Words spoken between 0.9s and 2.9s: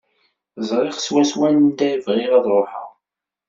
swaswa anda bɣiɣ ad ruḥeɣ.